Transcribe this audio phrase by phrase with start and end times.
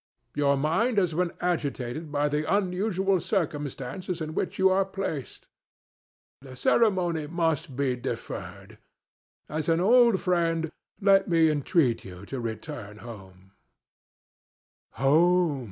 [0.33, 5.47] Your mind has been agitated by the unusual circumstances in which you are placed.
[6.41, 8.79] The ceremony must be deferred.
[9.47, 13.51] As an old friend, let me entreat you to return home."